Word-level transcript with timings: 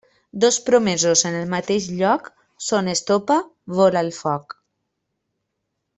Dos 0.43 0.55
promesos 0.69 1.23
en 1.31 1.35
el 1.41 1.51
mateix 1.51 1.89
lloc 1.99 2.31
són 2.69 2.91
estopa 2.97 3.39
vora 3.77 4.03
el 4.07 4.11
foc. 4.23 4.61